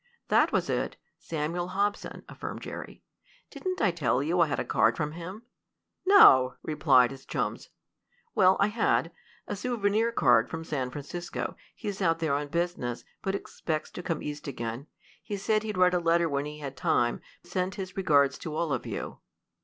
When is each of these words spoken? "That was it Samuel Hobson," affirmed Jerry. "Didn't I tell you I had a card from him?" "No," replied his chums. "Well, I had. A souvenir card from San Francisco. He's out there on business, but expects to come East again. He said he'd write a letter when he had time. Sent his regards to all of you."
"That 0.29 0.51
was 0.51 0.67
it 0.67 0.95
Samuel 1.19 1.67
Hobson," 1.67 2.25
affirmed 2.27 2.63
Jerry. 2.63 3.03
"Didn't 3.51 3.81
I 3.83 3.91
tell 3.91 4.23
you 4.23 4.39
I 4.39 4.47
had 4.47 4.59
a 4.59 4.65
card 4.65 4.97
from 4.97 5.11
him?" 5.11 5.43
"No," 6.07 6.55
replied 6.63 7.11
his 7.11 7.23
chums. 7.23 7.69
"Well, 8.33 8.57
I 8.59 8.65
had. 8.69 9.11
A 9.47 9.55
souvenir 9.55 10.11
card 10.11 10.49
from 10.49 10.63
San 10.63 10.89
Francisco. 10.89 11.55
He's 11.75 12.01
out 12.01 12.17
there 12.17 12.33
on 12.33 12.47
business, 12.47 13.03
but 13.21 13.35
expects 13.35 13.91
to 13.91 14.01
come 14.01 14.23
East 14.23 14.47
again. 14.47 14.87
He 15.21 15.37
said 15.37 15.61
he'd 15.61 15.77
write 15.77 15.93
a 15.93 15.99
letter 15.99 16.27
when 16.27 16.45
he 16.45 16.57
had 16.57 16.75
time. 16.75 17.21
Sent 17.43 17.75
his 17.75 17.95
regards 17.95 18.39
to 18.39 18.55
all 18.55 18.73
of 18.73 18.87
you." 18.87 19.19